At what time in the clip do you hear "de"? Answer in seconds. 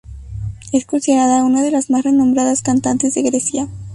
1.61-1.69, 3.13-3.21